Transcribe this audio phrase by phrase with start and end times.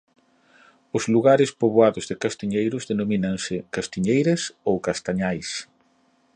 [0.97, 5.49] Os lugares poboados de castiñeiros denomínanse castiñeiras ou castañais.